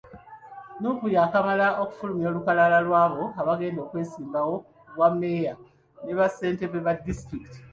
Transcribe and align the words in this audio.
Nuupu 0.79 1.05
yaakamala 1.15 1.67
okufulumya 1.81 2.25
olukalala 2.31 2.77
lw'abo 2.87 3.23
abagenda 3.41 3.79
okwesimbawo 3.81 4.55
ku 4.83 4.89
bwa 4.95 5.07
mmeeya 5.13 5.53
ne 6.03 6.11
bassentebe 6.17 6.77
ba 6.85 6.93
disitulikiti. 7.05 7.59